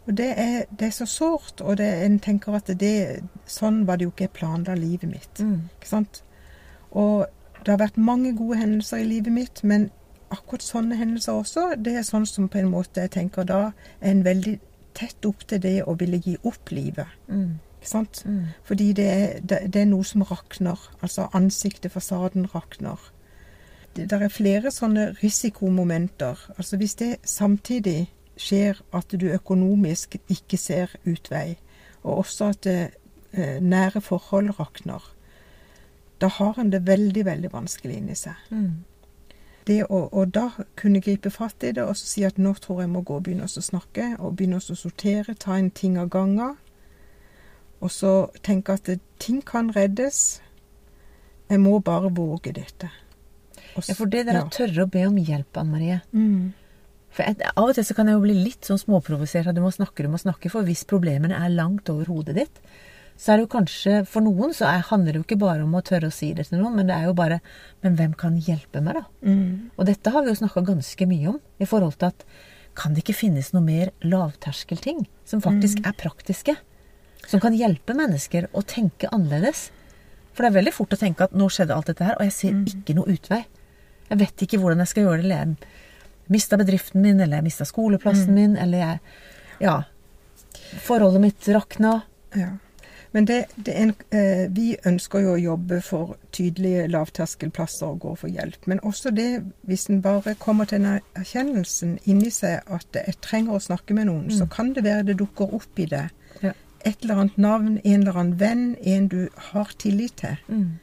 Og 0.08 0.16
det 0.18 0.28
er, 0.40 0.66
det 0.80 0.88
er 0.88 0.96
så 0.96 1.06
sårt, 1.06 1.62
og 1.62 1.78
det, 1.78 1.88
en 2.06 2.20
tenker 2.24 2.56
at 2.56 2.70
det, 2.80 3.24
sånn 3.46 3.82
var 3.88 4.00
det 4.00 4.08
jo 4.08 4.14
ikke 4.14 4.30
jeg 4.30 4.36
planla 4.38 4.76
livet 4.80 5.10
mitt. 5.12 5.42
Ikke 5.76 5.90
sant? 5.90 6.22
Og 6.96 7.26
det 7.66 7.74
har 7.74 7.82
vært 7.82 8.00
mange 8.00 8.32
gode 8.38 8.62
hendelser 8.62 9.04
i 9.04 9.10
livet 9.10 9.34
mitt, 9.36 9.64
men 9.68 9.90
akkurat 10.32 10.64
sånne 10.64 10.96
hendelser 11.00 11.36
også, 11.36 11.68
det 11.84 11.98
er 12.00 12.08
sånn 12.08 12.26
som 12.28 12.48
på 12.52 12.62
en 12.62 12.72
måte 12.72 13.04
jeg 13.04 13.14
tenker 13.16 13.48
da 13.48 13.60
er 14.00 14.12
en 14.12 14.24
veldig 14.24 14.58
tett 14.98 15.28
opp 15.30 15.44
til 15.48 15.62
det 15.64 15.82
å 15.84 15.96
ville 16.00 16.20
gi 16.24 16.38
opp 16.48 16.72
livet. 16.72 17.12
Mm. 17.28 17.60
Ikke 17.78 17.90
sant? 17.90 18.24
Mm. 18.26 18.48
Fordi 18.68 18.88
det 18.98 19.08
er, 19.12 19.28
det, 19.44 19.60
det 19.74 19.84
er 19.84 19.92
noe 19.92 20.08
som 20.08 20.24
rakner. 20.28 20.80
Altså 21.02 21.28
ansiktet, 21.38 21.92
fasaden 21.94 22.48
rakner. 22.54 23.12
Det 23.98 24.08
der 24.12 24.26
er 24.28 24.34
flere 24.34 24.72
sånne 24.74 25.12
risikomomenter. 25.22 26.42
Altså 26.58 26.78
hvis 26.78 26.96
det 27.00 27.18
samtidig 27.26 28.08
skjer 28.38 28.82
at 28.96 29.14
du 29.20 29.28
økonomisk 29.34 30.18
ikke 30.30 30.58
ser 30.58 30.94
utvei, 31.06 31.58
og 32.04 32.24
også 32.24 32.52
at 32.54 32.64
det, 32.64 32.92
eh, 33.34 33.58
nære 33.62 34.02
forhold 34.02 34.60
rakner, 34.60 35.14
da 36.22 36.28
har 36.28 36.60
en 36.60 36.72
det 36.72 36.86
veldig, 36.88 37.26
veldig 37.26 37.54
vanskelig 37.54 37.98
inni 37.98 38.16
seg. 38.16 38.38
Mm. 38.50 38.84
Det 39.68 39.82
å, 39.84 40.08
og 40.12 40.32
da 40.34 40.48
kunne 40.80 41.02
gripe 41.04 41.30
fatt 41.30 41.64
i 41.68 41.74
det 41.76 41.84
og 41.84 41.98
så 42.00 42.08
si 42.08 42.24
at 42.24 42.38
nå 42.40 42.54
tror 42.64 42.82
jeg 42.82 42.90
må 42.90 43.02
gå 43.06 43.18
og 43.20 43.26
begynne 43.26 43.50
å 43.50 43.64
snakke, 43.64 44.16
og 44.20 44.38
begynne 44.40 44.62
å 44.62 44.76
sortere, 44.80 45.36
ta 45.36 45.58
en 45.58 45.70
ting 45.72 45.98
av 46.00 46.10
gangen, 46.14 46.56
og 47.82 47.92
så 47.92 48.14
tenke 48.46 48.74
at 48.74 48.88
det, 48.90 49.00
ting 49.22 49.42
kan 49.46 49.70
reddes. 49.76 50.40
Jeg 51.50 51.62
må 51.62 51.78
bare 51.80 52.10
våge 52.10 52.56
dette. 52.56 52.90
Også, 53.76 53.92
Ja, 53.92 53.96
for 54.00 54.10
det 54.10 54.26
der 54.26 54.40
å 54.42 54.50
tørre 54.50 54.88
å 54.88 54.90
be 54.90 55.04
om 55.06 55.18
hjelp, 55.18 55.58
Anne 55.58 55.72
Marie 55.72 56.00
Mm. 56.12 56.54
For 57.18 57.26
jeg, 57.26 57.50
Av 57.58 57.66
og 57.66 57.74
til 57.74 57.86
så 57.88 57.96
kan 57.98 58.10
jeg 58.10 58.20
jo 58.20 58.26
bli 58.28 58.36
litt 58.38 58.68
sånn 58.68 58.78
småprovosert 58.78 59.50
at 59.50 59.58
du 59.58 59.64
må 59.64 59.72
snakke, 59.74 60.06
du 60.06 60.12
må 60.14 60.20
snakke. 60.22 60.52
For 60.54 60.68
hvis 60.68 60.86
problemene 60.90 61.40
er 61.40 61.56
langt 61.56 61.90
over 61.90 62.12
hodet 62.12 62.38
ditt, 62.38 62.60
så 63.18 63.34
er 63.34 63.40
det 63.40 63.48
jo 63.48 63.54
kanskje 63.56 63.94
For 64.06 64.22
noen 64.22 64.52
så 64.54 64.68
er, 64.70 64.84
handler 64.92 65.16
det 65.16 65.22
jo 65.24 65.26
ikke 65.26 65.40
bare 65.42 65.64
om 65.66 65.74
å 65.74 65.82
tørre 65.82 66.12
å 66.12 66.14
si 66.14 66.30
det 66.38 66.46
til 66.52 66.62
noen, 66.62 66.76
men 66.78 66.86
det 66.86 66.94
er 66.94 67.08
jo 67.08 67.16
bare 67.18 67.40
Men 67.82 67.98
hvem 67.98 68.14
kan 68.14 68.36
hjelpe 68.38 68.84
meg, 68.86 69.00
da? 69.00 69.08
Mm. 69.26 69.74
Og 69.74 69.90
dette 69.90 70.14
har 70.14 70.22
vi 70.22 70.30
jo 70.30 70.38
snakka 70.38 70.62
ganske 70.68 71.08
mye 71.10 71.32
om, 71.34 71.40
i 71.58 71.66
forhold 71.66 71.98
til 71.98 72.12
at 72.12 72.28
kan 72.78 72.94
det 72.94 73.02
ikke 73.02 73.18
finnes 73.18 73.50
noe 73.56 73.66
mer 73.66 73.90
lavterskelting 74.06 75.08
som 75.26 75.42
faktisk 75.42 75.82
er 75.82 75.98
praktiske? 75.98 76.54
Som 77.26 77.42
kan 77.42 77.58
hjelpe 77.58 77.96
mennesker 77.98 78.52
å 78.54 78.62
tenke 78.62 79.10
annerledes? 79.10 79.72
For 80.38 80.46
det 80.46 80.52
er 80.52 80.60
veldig 80.60 80.76
fort 80.76 80.94
å 80.94 81.00
tenke 81.02 81.26
at 81.26 81.34
nå 81.34 81.48
skjedde 81.50 81.74
alt 81.74 81.90
dette 81.90 82.06
her, 82.06 82.20
og 82.20 82.28
jeg 82.28 82.36
ser 82.36 82.60
ikke 82.70 82.94
noe 83.00 83.10
utvei. 83.10 83.42
Jeg 84.12 84.22
vet 84.22 84.46
ikke 84.46 84.62
hvordan 84.62 84.84
jeg 84.84 84.92
skal 84.94 85.08
gjøre 85.08 85.26
det. 85.26 85.72
Mista 86.28 86.58
bedriften 86.60 87.02
min, 87.02 87.20
eller 87.20 87.40
jeg 87.40 87.48
mista 87.48 87.68
skoleplassen 87.68 88.34
min, 88.36 88.58
eller 88.58 88.78
jeg 88.78 89.00
Ja. 89.62 89.82
Forholdet 90.84 91.22
mitt 91.22 91.48
rakna. 91.48 92.02
Ja. 92.36 92.50
Men 93.12 93.26
det, 93.26 93.46
det 93.56 93.74
en, 93.74 93.94
eh, 94.10 94.50
vi 94.50 94.76
ønsker 94.86 95.24
jo 95.24 95.34
å 95.34 95.40
jobbe 95.40 95.80
for 95.82 96.18
tydelige 96.36 96.88
lavterskelplasser 96.92 97.88
og 97.88 98.02
gå 98.04 98.16
for 98.24 98.30
hjelp. 98.30 98.68
Men 98.68 98.82
også 98.86 99.14
det, 99.16 99.44
hvis 99.66 99.88
en 99.90 100.02
bare 100.04 100.36
kommer 100.40 100.68
til 100.70 100.84
den 100.84 101.00
erkjennelsen 101.18 101.98
inni 102.06 102.30
seg 102.34 102.68
at 102.68 103.00
jeg 103.00 103.18
trenger 103.26 103.58
å 103.58 103.64
snakke 103.64 103.96
med 103.98 104.10
noen, 104.12 104.28
så 104.30 104.46
kan 104.52 104.74
det 104.76 104.84
være 104.86 105.08
det 105.08 105.18
dukker 105.22 105.56
opp 105.56 105.80
i 105.80 105.88
det. 105.90 106.04
Ja. 106.44 106.52
Et 106.86 106.98
eller 107.02 107.24
annet 107.24 107.40
navn, 107.42 107.80
en 107.84 108.04
eller 108.04 108.20
annen 108.22 108.40
venn, 108.40 108.68
en 108.84 109.08
du 109.08 109.22
har 109.52 109.72
tillit 109.80 110.20
til. 110.22 110.38
Mm. 110.48 110.78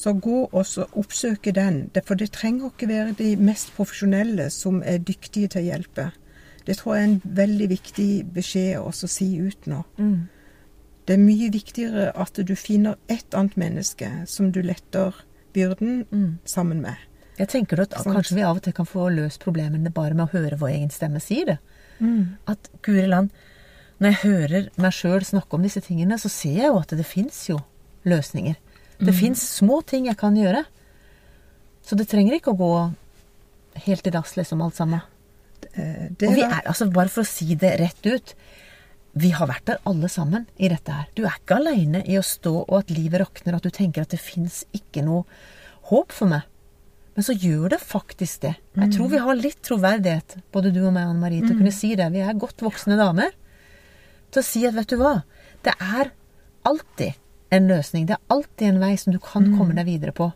Så 0.00 0.14
gå 0.16 0.46
og 0.48 0.64
så 0.64 0.86
oppsøke 0.96 1.52
den. 1.52 1.82
For 2.06 2.16
det 2.16 2.30
trenger 2.32 2.70
ikke 2.70 2.88
være 2.88 3.16
de 3.18 3.34
mest 3.36 3.74
profesjonelle 3.76 4.46
som 4.54 4.80
er 4.86 5.02
dyktige 5.04 5.50
til 5.52 5.60
å 5.60 5.66
hjelpe. 5.66 6.06
Det 6.64 6.78
tror 6.78 6.96
jeg 6.96 7.02
er 7.02 7.08
en 7.10 7.34
veldig 7.40 7.68
viktig 7.68 8.10
beskjed 8.32 8.78
å 8.80 8.92
si 8.92 9.28
ut 9.40 9.66
nå. 9.68 9.82
Mm. 9.98 10.28
Det 11.08 11.16
er 11.16 11.22
mye 11.24 11.50
viktigere 11.52 12.10
at 12.14 12.40
du 12.46 12.54
finner 12.56 12.96
et 13.08 13.34
annet 13.36 13.56
menneske 13.60 14.08
som 14.30 14.52
du 14.54 14.60
letter 14.62 15.16
byrden 15.52 16.04
Mm. 16.12 16.38
sammen 16.44 16.80
med. 16.80 16.96
Jeg 17.38 17.48
tenker 17.48 17.80
at 17.80 17.90
sånn. 17.90 18.14
kanskje 18.14 18.36
vi 18.36 18.42
av 18.42 18.56
og 18.56 18.62
til 18.62 18.72
kan 18.72 18.86
få 18.86 19.08
løst 19.10 19.40
problemene 19.40 19.90
bare 19.92 20.14
med 20.14 20.28
å 20.28 20.32
høre 20.32 20.58
vår 20.60 20.68
egen 20.76 20.90
stemme 20.90 21.20
si 21.20 21.44
det. 21.44 21.58
At 22.46 22.68
guri 22.82 23.06
land, 23.08 23.30
når 24.00 24.08
jeg 24.12 24.22
hører 24.22 24.68
meg 24.78 24.92
sjøl 24.92 25.24
snakke 25.24 25.54
om 25.54 25.62
disse 25.62 25.80
tingene, 25.80 26.16
så 26.20 26.28
ser 26.30 26.54
jeg 26.54 26.66
jo 26.70 26.78
at 26.78 26.88
det 26.88 27.04
fins 27.06 27.48
jo 27.48 27.58
løsninger. 28.04 28.56
Det 29.00 29.14
mm. 29.14 29.18
fins 29.18 29.42
små 29.56 29.80
ting 29.86 30.06
jeg 30.10 30.18
kan 30.20 30.36
gjøre. 30.36 30.64
Så 31.86 31.96
det 31.98 32.08
trenger 32.10 32.36
ikke 32.36 32.52
å 32.52 32.60
gå 32.60 32.72
helt 33.86 34.06
i 34.06 34.12
dass, 34.14 34.36
liksom, 34.36 34.62
alt 34.62 34.76
sammen. 34.76 35.00
Det, 35.60 35.84
det, 36.18 36.28
og 36.28 36.36
vi 36.38 36.44
er, 36.44 36.62
altså 36.64 36.86
Bare 36.88 37.12
for 37.12 37.20
å 37.20 37.28
si 37.28 37.52
det 37.58 37.74
rett 37.76 38.06
ut 38.08 38.30
Vi 39.20 39.28
har 39.36 39.44
vært 39.50 39.66
der 39.68 39.82
alle 39.90 40.08
sammen 40.08 40.46
i 40.56 40.70
dette 40.72 40.94
her. 40.94 41.10
Du 41.12 41.26
er 41.26 41.34
ikke 41.36 41.58
aleine 41.58 42.00
i 42.08 42.16
å 42.16 42.24
stå 42.24 42.54
og 42.62 42.76
at 42.78 42.92
livet 42.94 43.20
rakner, 43.20 43.58
at 43.58 43.66
du 43.66 43.74
tenker 43.74 44.06
at 44.06 44.14
det 44.14 44.22
fins 44.22 44.62
ikke 44.76 45.04
noe 45.04 45.26
håp 45.90 46.14
for 46.16 46.30
meg. 46.30 46.46
Men 47.16 47.26
så 47.26 47.34
gjør 47.34 47.74
det 47.74 47.80
faktisk 47.82 48.46
det. 48.46 48.54
Jeg 48.78 48.94
tror 48.94 49.10
mm. 49.10 49.12
vi 49.12 49.22
har 49.26 49.40
litt 49.40 49.60
troverdighet, 49.66 50.36
både 50.54 50.70
du 50.72 50.78
og 50.84 50.94
meg, 50.94 51.10
Anne 51.10 51.20
Marie, 51.20 51.42
til 51.42 51.52
å 51.52 51.58
kunne 51.58 51.74
mm. 51.74 51.78
si 51.80 51.90
det. 51.98 52.06
Vi 52.14 52.22
er 52.24 52.38
godt 52.40 52.64
voksne 52.64 52.96
damer. 53.00 53.34
Til 54.30 54.40
å 54.40 54.46
si 54.46 54.62
at 54.68 54.76
vet 54.78 54.94
du 54.94 54.96
hva, 55.00 55.16
det 55.66 55.74
er 55.74 56.12
alltid 56.70 57.19
en 57.50 57.68
løsning. 57.68 58.06
Det 58.08 58.16
er 58.16 58.34
alltid 58.34 58.66
en 58.68 58.82
vei 58.82 58.94
som 58.96 59.14
du 59.14 59.20
kan 59.22 59.48
mm. 59.48 59.56
komme 59.58 59.76
deg 59.78 59.88
videre 59.88 60.14
på. 60.16 60.30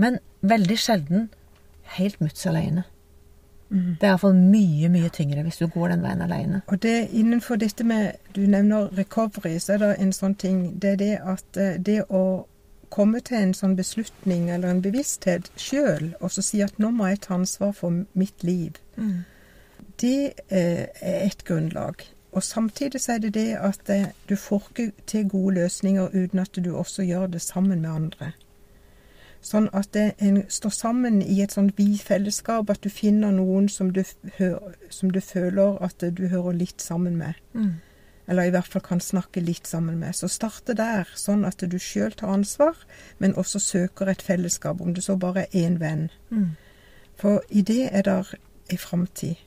Men 0.00 0.18
veldig 0.40 0.78
sjelden 0.78 1.28
helt 1.96 2.20
mutts 2.20 2.46
aleine. 2.46 2.84
Mm. 3.72 3.96
Det 4.00 4.04
er 4.04 4.10
iallfall 4.12 4.36
mye, 4.36 4.88
mye 4.92 5.08
tyngre 5.08 5.42
hvis 5.46 5.62
du 5.62 5.66
går 5.72 5.94
den 5.94 6.04
veien 6.04 6.22
aleine. 6.24 6.60
Og 6.68 6.82
det 6.84 7.08
innenfor 7.16 7.56
dette 7.56 7.84
med 7.88 8.18
Du 8.34 8.40
nevner 8.46 8.90
recovery, 8.96 9.58
så 9.58 9.74
er 9.74 9.78
det 9.78 9.92
en 9.98 10.12
sånn 10.12 10.34
ting 10.34 10.58
Det 10.80 10.90
er 10.90 10.96
det 11.00 11.14
at 11.24 11.56
eh, 11.56 11.78
det 11.80 12.02
å 12.08 12.46
komme 12.92 13.22
til 13.24 13.38
en 13.38 13.54
sånn 13.56 13.76
beslutning 13.76 14.50
eller 14.52 14.68
en 14.68 14.82
bevissthet 14.84 15.48
sjøl, 15.56 16.10
og 16.20 16.34
så 16.34 16.44
si 16.44 16.60
at 16.60 16.76
nå 16.76 16.90
må 16.92 17.08
jeg 17.08 17.22
ta 17.24 17.38
ansvar 17.38 17.72
for 17.72 18.02
mitt 18.12 18.44
liv, 18.44 18.76
mm. 18.96 19.22
det 20.02 20.18
eh, 20.52 20.90
er 21.00 21.22
et 21.24 21.40
grunnlag. 21.48 22.04
Og 22.32 22.42
samtidig 22.42 23.00
så 23.00 23.12
er 23.12 23.18
det 23.18 23.34
det 23.34 23.50
at 23.60 23.90
eh, 23.92 24.06
du 24.28 24.36
får 24.36 24.68
ikke 24.70 24.92
til 25.06 25.28
gode 25.28 25.54
løsninger 25.54 26.08
uten 26.14 26.38
at 26.38 26.56
du 26.64 26.76
også 26.76 27.02
gjør 27.02 27.26
det 27.26 27.42
sammen 27.42 27.80
med 27.80 27.90
andre. 27.90 28.32
Sånn 29.42 29.66
at 29.74 29.96
en 29.98 30.44
står 30.48 30.70
sammen 30.70 31.18
i 31.22 31.40
et 31.42 31.52
sånt 31.52 31.74
vi-fellesskap, 31.76 32.70
at 32.70 32.84
du 32.84 32.88
finner 32.88 33.32
noen 33.34 33.66
som 33.68 33.90
du, 33.90 34.04
som 34.90 35.10
du, 35.10 35.20
føler 35.20 35.80
at 35.82 35.98
du 35.98 36.28
hører 36.30 36.54
litt 36.54 36.80
sammen 36.80 37.16
med. 37.18 37.34
Mm. 37.52 37.80
Eller 38.30 38.46
i 38.46 38.52
hvert 38.54 38.70
fall 38.70 38.84
kan 38.86 39.02
snakke 39.02 39.42
litt 39.42 39.66
sammen 39.66 39.98
med. 39.98 40.14
Så 40.14 40.30
starte 40.30 40.76
der, 40.78 41.10
sånn 41.18 41.42
at 41.44 41.58
du 41.58 41.78
sjøl 41.82 42.14
tar 42.14 42.30
ansvar, 42.30 42.78
men 43.18 43.34
også 43.34 43.58
søker 43.58 44.12
et 44.12 44.22
fellesskap, 44.22 44.80
om 44.80 44.94
det 44.94 45.02
så 45.02 45.18
bare 45.18 45.48
er 45.48 45.66
én 45.66 45.80
venn. 45.82 46.06
Mm. 46.30 46.52
For 47.18 47.42
i 47.50 47.66
det 47.66 47.88
er 47.90 48.06
der 48.06 48.34
ei 48.70 48.78
framtid. 48.78 49.42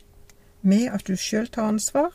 Med 0.61 0.91
at 0.91 1.07
du 1.07 1.15
sjøl 1.15 1.47
tar 1.47 1.71
ansvar, 1.71 2.11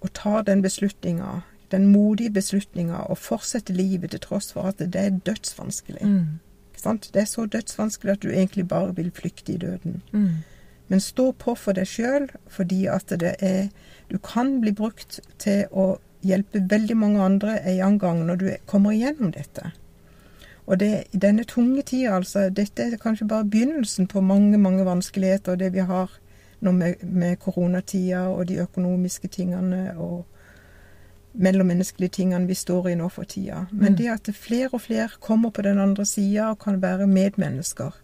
og 0.00 0.12
tar 0.12 0.42
den 0.42 0.62
beslutninga, 0.62 1.40
den 1.70 1.86
modige 1.86 2.30
beslutninga, 2.30 2.96
og 2.96 3.18
fortsette 3.18 3.72
livet 3.72 4.10
til 4.10 4.20
tross 4.20 4.52
for 4.52 4.70
at 4.70 4.78
det 4.78 4.96
er 5.00 5.18
dødsvanskelig. 5.26 6.06
Mm. 6.06 6.38
Det 6.80 7.20
er 7.20 7.28
så 7.28 7.46
dødsvanskelig 7.46 8.12
at 8.12 8.22
du 8.22 8.30
egentlig 8.30 8.68
bare 8.68 8.96
vil 8.96 9.10
flykte 9.10 9.52
i 9.52 9.56
døden. 9.56 10.02
Mm. 10.12 10.30
Men 10.88 11.00
stå 11.00 11.32
på 11.32 11.54
for 11.54 11.76
deg 11.76 11.86
sjøl, 11.86 12.30
fordi 12.48 12.86
at 12.86 13.12
det 13.20 13.34
er 13.38 13.68
Du 14.10 14.18
kan 14.18 14.60
bli 14.60 14.72
brukt 14.72 15.20
til 15.38 15.68
å 15.70 16.00
hjelpe 16.26 16.64
veldig 16.70 16.96
mange 16.96 17.20
andre 17.22 17.60
en 17.62 17.98
gang 17.98 18.24
når 18.26 18.36
du 18.36 18.48
kommer 18.66 18.90
igjennom 18.90 19.30
dette. 19.30 19.70
Og 20.66 20.80
det, 20.80 21.04
i 21.12 21.18
denne 21.18 21.44
tunge 21.44 21.82
tida, 21.82 22.16
altså 22.16 22.48
Dette 22.50 22.82
er 22.82 22.96
kanskje 22.96 23.28
bare 23.28 23.46
begynnelsen 23.46 24.08
på 24.10 24.20
mange, 24.20 24.58
mange 24.58 24.84
vanskeligheter, 24.84 25.52
og 25.52 25.58
det 25.58 25.72
vi 25.72 25.86
har 25.86 26.10
nå 26.60 26.72
med, 26.72 26.94
med 27.02 27.38
koronatida 27.40 28.28
og 28.28 28.48
de 28.48 28.60
økonomiske 28.60 29.28
tingene 29.28 29.94
og 29.96 30.26
mellommenneskelige 31.32 32.08
tingene 32.08 32.46
vi 32.46 32.54
står 32.54 32.88
i 32.88 32.94
nå 32.94 33.08
for 33.08 33.24
tida. 33.24 33.66
Men 33.70 33.92
mm. 33.92 33.96
det 33.96 34.08
at 34.08 34.30
flere 34.34 34.68
og 34.72 34.80
flere 34.80 35.08
kommer 35.20 35.50
på 35.50 35.62
den 35.62 35.78
andre 35.78 36.06
sida 36.06 36.50
og 36.50 36.58
kan 36.58 36.82
være 36.82 37.06
medmennesker. 37.06 37.96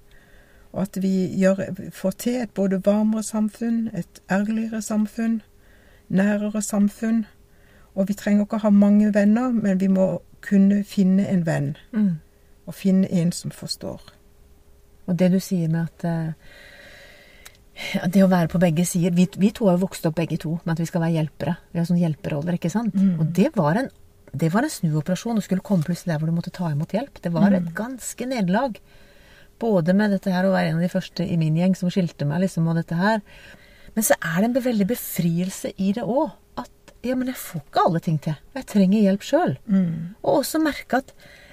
Og 0.72 0.82
at 0.82 0.98
vi 1.02 1.38
gjør, 1.38 1.64
får 1.92 2.10
til 2.10 2.42
et 2.42 2.50
både 2.50 2.80
varmere 2.84 3.22
samfunn, 3.22 3.88
et 3.94 4.20
ærligere 4.30 4.82
samfunn, 4.82 5.42
nærere 6.08 6.62
samfunn. 6.62 7.24
Og 7.94 8.08
vi 8.08 8.14
trenger 8.14 8.44
ikke 8.44 8.60
å 8.60 8.66
ha 8.66 8.70
mange 8.70 9.14
venner, 9.14 9.50
men 9.50 9.80
vi 9.80 9.88
må 9.88 10.22
kunne 10.40 10.84
finne 10.84 11.28
en 11.28 11.46
venn. 11.46 11.76
Mm. 11.92 12.16
Og 12.66 12.74
finne 12.74 13.10
en 13.10 13.32
som 13.32 13.50
forstår. 13.50 14.12
Og 15.06 15.18
det 15.18 15.32
du 15.32 15.40
sier 15.40 15.68
med 15.68 15.86
at 15.86 16.04
uh 16.04 16.65
det 18.12 18.22
å 18.24 18.30
være 18.30 18.50
på 18.52 18.60
begge 18.62 18.86
sider 18.88 19.14
vi, 19.16 19.26
vi, 19.38 19.52
to 19.54 19.68
har 19.68 19.76
jo 19.76 19.84
vokst 19.86 20.06
opp 20.08 20.16
begge 20.18 20.38
to 20.42 20.56
med 20.64 20.74
at 20.76 20.82
vi 20.82 20.88
skal 20.88 21.02
være 21.04 21.16
hjelpere. 21.18 21.56
Vi 21.72 21.80
har 21.80 21.88
sånne 21.88 22.02
hjelperoller, 22.02 22.58
ikke 22.58 22.72
sant. 22.72 22.96
Mm. 22.96 23.18
Og 23.22 23.32
det 23.36 23.50
var, 23.56 23.80
en, 23.80 23.90
det 24.32 24.50
var 24.54 24.66
en 24.66 24.72
snuoperasjon 24.72 25.38
Du 25.38 25.44
skulle 25.44 25.64
komme 25.66 25.86
plutselig 25.86 26.14
der 26.14 26.22
hvor 26.22 26.30
du 26.30 26.36
måtte 26.36 26.54
ta 26.54 26.70
imot 26.72 26.94
hjelp. 26.96 27.20
Det 27.22 27.32
var 27.34 27.50
mm. 27.50 27.58
et 27.60 27.70
ganske 27.76 28.28
nederlag. 28.30 28.80
Både 29.62 29.96
med 29.96 30.12
dette 30.12 30.32
her 30.32 30.48
å 30.48 30.52
være 30.54 30.72
en 30.72 30.80
av 30.80 30.84
de 30.84 30.92
første 30.92 31.24
i 31.24 31.38
min 31.40 31.56
gjeng 31.56 31.76
som 31.78 31.92
skilte 31.92 32.28
meg, 32.28 32.44
liksom, 32.44 32.68
og 32.68 32.80
dette 32.80 32.98
her. 32.98 33.22
Men 33.96 34.04
så 34.04 34.18
er 34.20 34.42
det 34.42 34.50
en 34.50 34.60
veldig 34.66 34.90
befrielse 34.90 35.72
i 35.80 35.94
det 35.96 36.04
òg. 36.04 36.34
At 36.60 36.94
ja, 37.06 37.16
men 37.16 37.30
jeg 37.30 37.40
får 37.40 37.64
ikke 37.64 37.88
alle 37.88 38.04
ting 38.04 38.20
til. 38.22 38.36
Jeg 38.56 38.68
trenger 38.68 39.08
hjelp 39.08 39.24
sjøl. 39.24 39.58
Mm. 39.70 40.16
Og 40.22 40.42
også 40.42 40.60
merke 40.60 41.00
at 41.04 41.12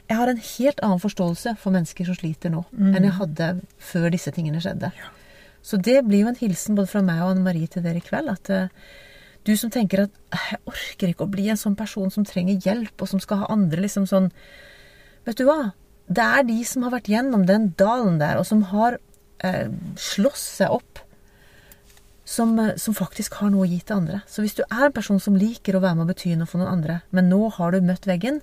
jeg 0.10 0.20
har 0.20 0.30
en 0.30 0.42
helt 0.44 0.82
annen 0.84 1.00
forståelse 1.00 1.56
for 1.62 1.74
mennesker 1.74 2.08
som 2.08 2.18
sliter 2.18 2.52
nå, 2.52 2.66
mm. 2.76 2.90
enn 2.92 3.06
jeg 3.08 3.16
hadde 3.22 3.50
før 3.92 4.10
disse 4.14 4.34
tingene 4.36 4.60
skjedde. 4.64 4.92
Ja. 5.00 5.12
Så 5.64 5.80
det 5.80 6.02
blir 6.06 6.26
jo 6.26 6.34
en 6.34 6.40
hilsen 6.40 6.76
både 6.76 6.92
fra 6.92 7.02
meg 7.06 7.22
og 7.24 7.34
Anne 7.34 7.46
Marie 7.46 7.72
til 7.72 7.86
dere 7.86 8.02
i 8.02 8.04
kveld. 8.04 8.32
At 8.34 8.52
uh, 8.52 8.90
du 9.48 9.56
som 9.60 9.72
tenker 9.72 10.06
at 10.06 10.20
jeg 10.36 10.60
orker 10.70 11.14
ikke 11.14 11.28
å 11.28 11.32
bli 11.32 11.48
en 11.52 11.60
sånn 11.60 11.78
person 11.80 12.12
som 12.12 12.28
trenger 12.28 12.60
hjelp, 12.64 12.96
og 13.00 13.10
som 13.10 13.22
skal 13.24 13.44
ha 13.44 13.54
andre 13.54 13.86
liksom 13.86 14.08
sånn 14.10 14.32
Vet 15.24 15.40
du 15.40 15.46
hva? 15.48 15.72
Det 16.12 16.20
er 16.20 16.44
de 16.44 16.58
som 16.68 16.84
har 16.84 16.92
vært 16.92 17.08
gjennom 17.08 17.46
den 17.48 17.70
dalen 17.80 18.18
der, 18.20 18.36
og 18.36 18.44
som 18.44 18.60
har 18.74 18.98
uh, 19.00 19.68
slåss 19.96 20.42
seg 20.58 20.74
opp, 20.76 21.00
som, 22.28 22.52
uh, 22.60 22.74
som, 22.76 22.92
faktisk 22.98 23.38
har 23.40 23.54
noe 23.54 23.64
å 23.64 23.70
gi 23.72 23.80
til 23.80 24.02
andre. 24.02 24.20
Så 24.28 24.44
hvis 24.44 24.58
du 24.58 24.66
er 24.66 24.90
en 24.90 24.96
person 24.96 25.22
som 25.24 25.38
liker 25.40 25.78
å 25.80 25.84
være 25.86 25.96
med 25.96 26.10
og 26.10 26.12
bety 26.12 26.34
noe 26.36 26.50
for 26.52 26.60
noen 26.60 26.74
andre, 26.74 26.98
men 27.16 27.32
nå 27.32 27.40
har 27.56 27.72
du 27.72 27.88
møtt 27.88 28.10
veggen, 28.10 28.42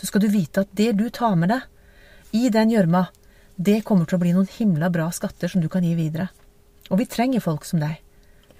så 0.00 0.08
skal 0.08 0.24
du 0.24 0.30
vite 0.32 0.64
at 0.64 0.72
det 0.72 0.94
du 0.96 1.04
tar 1.12 1.36
med 1.36 1.52
deg 1.52 2.40
i 2.40 2.48
den 2.48 2.72
gjørma, 2.72 3.10
det 3.60 3.82
kommer 3.84 4.08
til 4.08 4.16
å 4.16 4.22
bli 4.24 4.32
noen 4.32 4.48
himla 4.56 4.88
bra 4.88 5.10
skatter 5.12 5.52
som 5.52 5.60
du 5.60 5.68
kan 5.68 5.84
gi 5.84 5.92
videre. 5.98 6.30
Og 6.92 7.00
vi 7.00 7.08
trenger 7.08 7.40
folk 7.40 7.64
som 7.64 7.80
deg. 7.80 7.98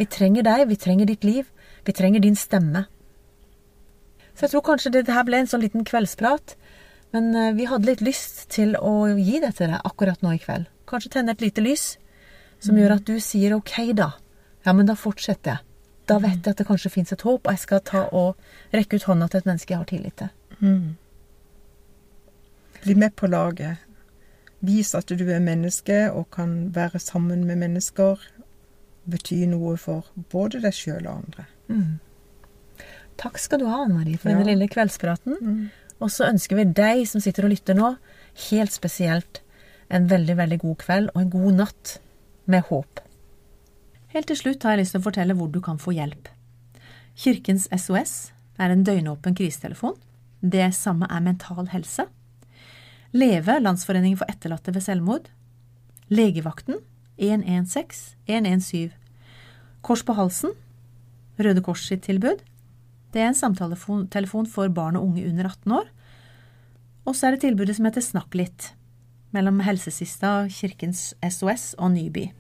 Vi 0.01 0.09
trenger 0.09 0.47
deg, 0.47 0.65
vi 0.71 0.79
trenger 0.81 1.09
ditt 1.09 1.25
liv, 1.25 1.49
vi 1.85 1.93
trenger 1.93 2.25
din 2.25 2.39
stemme. 2.39 2.87
Så 4.33 4.47
jeg 4.47 4.55
tror 4.55 4.65
kanskje 4.67 4.95
det 4.95 5.13
her 5.13 5.27
ble 5.29 5.43
en 5.43 5.51
sånn 5.51 5.63
liten 5.63 5.85
kveldsprat, 5.85 6.57
men 7.13 7.35
eh, 7.37 7.51
vi 7.59 7.69
hadde 7.69 7.91
litt 7.91 8.01
lyst 8.05 8.47
til 8.55 8.73
å 8.81 9.13
gi 9.19 9.43
det 9.43 9.53
til 9.59 9.75
deg 9.75 9.85
akkurat 9.85 10.25
nå 10.25 10.33
i 10.33 10.41
kveld. 10.41 10.71
Kanskje 10.89 11.13
tenne 11.19 11.37
et 11.37 11.45
lite 11.45 11.65
lys 11.65 11.99
som 12.63 12.79
gjør 12.79 12.97
at 12.97 13.05
du 13.05 13.19
sier 13.21 13.53
ok, 13.57 13.93
da. 13.99 14.15
Ja, 14.65 14.73
men 14.73 14.89
da 14.89 14.97
fortsetter 14.97 15.57
jeg. 15.57 15.69
Da 16.09 16.19
vet 16.23 16.41
jeg 16.41 16.55
at 16.55 16.59
det 16.59 16.67
kanskje 16.67 16.91
fins 16.95 17.13
et 17.15 17.23
håp, 17.27 17.45
og 17.45 17.53
jeg 17.53 17.63
skal 17.63 17.83
ta 17.87 18.07
og 18.17 18.75
rekke 18.75 18.99
ut 18.99 19.07
hånda 19.11 19.29
til 19.29 19.43
et 19.43 19.49
menneske 19.51 19.75
jeg 19.75 19.83
har 19.83 19.91
tillit 19.91 20.17
til. 20.19 20.33
Mm. 20.63 20.95
Bli 22.83 22.97
med 22.99 23.15
på 23.19 23.29
laget. 23.31 23.83
Vis 24.63 24.95
at 24.95 25.11
du 25.11 25.25
er 25.27 25.43
menneske 25.43 26.07
og 26.13 26.31
kan 26.35 26.71
være 26.75 27.01
sammen 27.03 27.45
med 27.49 27.59
mennesker. 27.65 28.21
Bety 29.11 29.43
noe 29.51 29.77
for 29.81 30.07
både 30.31 30.63
deg 30.63 30.77
sjøl 30.77 31.07
og 31.07 31.15
andre. 31.17 31.47
Mm. 31.67 31.99
Takk 33.19 33.39
skal 33.43 33.63
du 33.63 33.67
ha, 33.69 33.83
Anne 33.83 33.99
Marie, 33.99 34.19
for 34.19 34.31
ja. 34.31 34.39
denne 34.39 34.53
lille 34.53 34.71
kveldspraten. 34.71 35.39
Mm. 35.41 35.65
Og 36.03 36.11
så 36.11 36.29
ønsker 36.31 36.59
vi 36.59 36.69
deg 36.79 37.05
som 37.11 37.23
sitter 37.23 37.47
og 37.47 37.53
lytter 37.55 37.79
nå, 37.79 37.95
helt 38.49 38.75
spesielt 38.75 39.43
en 39.93 40.09
veldig, 40.11 40.37
veldig 40.39 40.59
god 40.63 40.77
kveld 40.81 41.11
og 41.13 41.21
en 41.21 41.33
god 41.33 41.59
natt 41.59 41.97
med 42.51 42.65
håp. 42.71 43.03
Helt 44.15 44.29
til 44.29 44.39
slutt 44.39 44.65
har 44.65 44.75
jeg 44.75 44.85
lyst 44.85 44.97
til 44.97 45.03
å 45.03 45.07
fortelle 45.07 45.37
hvor 45.37 45.51
du 45.53 45.61
kan 45.65 45.81
få 45.81 45.95
hjelp. 45.97 46.31
Kirkens 47.19 47.69
SOS 47.73 48.33
er 48.61 48.73
en 48.73 48.85
døgnåpen 48.85 49.37
krisetelefon. 49.37 49.97
Det 50.41 50.73
samme 50.77 51.09
er 51.11 51.23
Mental 51.25 51.69
Helse. 51.73 52.09
Leve, 53.13 53.59
Landsforeningen 53.61 54.17
for 54.17 54.31
etterlatte 54.33 54.73
ved 54.73 54.85
selvmord. 54.85 55.29
Legevakten 56.09 56.81
116 57.21 58.17
117. 58.27 58.93
Kors 59.83 60.03
på 60.07 60.15
halsen, 60.17 60.55
Røde 61.43 61.61
Kors 61.65 61.85
sitt 61.89 62.05
tilbud. 62.07 62.41
Det 63.13 63.21
er 63.21 63.29
en 63.29 63.37
samtaletelefon 63.37 64.47
for 64.49 64.71
barn 64.73 64.97
og 64.97 65.11
unge 65.11 65.27
under 65.29 65.51
18 65.51 65.75
år. 65.77 65.91
Og 67.05 67.17
så 67.17 67.27
er 67.27 67.35
det 67.35 67.43
tilbudet 67.45 67.77
som 67.77 67.89
heter 67.89 68.05
Snakk 68.05 68.37
litt, 68.39 68.71
mellom 69.35 69.61
Helsesista, 69.67 70.47
Kirkens 70.49 71.11
SOS 71.21 71.75
og 71.79 71.93
Nyby. 71.97 72.31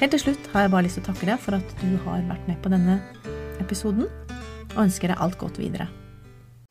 Helt 0.00 0.12
til 0.16 0.22
slutt 0.24 0.50
har 0.52 0.66
jeg 0.66 0.72
bare 0.74 0.88
lyst 0.88 0.98
til 0.98 1.04
å 1.04 1.10
takke 1.12 1.28
deg 1.28 1.38
for 1.44 1.58
at 1.60 1.76
du 1.82 1.94
har 2.08 2.26
vært 2.26 2.50
med 2.50 2.58
på 2.64 2.72
denne 2.72 2.98
episoden, 3.62 4.10
og 4.74 4.82
ønsker 4.88 5.12
deg 5.12 5.22
alt 5.22 5.38
godt 5.40 5.60
videre. 5.62 5.86